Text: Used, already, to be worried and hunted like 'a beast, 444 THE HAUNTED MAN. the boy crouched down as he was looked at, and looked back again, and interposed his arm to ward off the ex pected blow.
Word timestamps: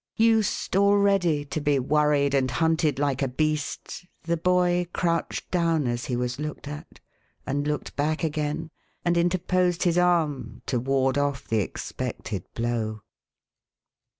Used, 0.15 0.75
already, 0.75 1.45
to 1.45 1.61
be 1.61 1.77
worried 1.77 2.33
and 2.33 2.49
hunted 2.49 2.97
like 2.97 3.21
'a 3.21 3.27
beast, 3.27 4.03
444 4.23 4.23
THE 4.23 4.27
HAUNTED 4.27 4.27
MAN. 4.73 4.81
the 4.81 4.85
boy 4.87 4.89
crouched 4.95 5.51
down 5.51 5.85
as 5.87 6.05
he 6.05 6.15
was 6.15 6.39
looked 6.39 6.67
at, 6.67 6.99
and 7.45 7.67
looked 7.67 7.95
back 7.95 8.23
again, 8.23 8.71
and 9.05 9.15
interposed 9.15 9.83
his 9.83 9.99
arm 9.99 10.63
to 10.65 10.79
ward 10.79 11.19
off 11.19 11.47
the 11.47 11.61
ex 11.61 11.91
pected 11.91 12.45
blow. 12.55 13.03